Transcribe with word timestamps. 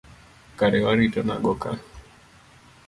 Kare 0.57 0.79
warito 0.85 1.21
nago 1.27 1.53
ka. 1.61 1.71